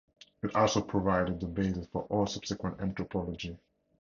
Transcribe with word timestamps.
It 0.41 0.55
also 0.55 0.81
provided 0.81 1.39
the 1.39 1.45
basis 1.45 1.85
for 1.85 2.05
all 2.09 2.25
subsequent 2.25 2.81
anthropology. 2.81 3.59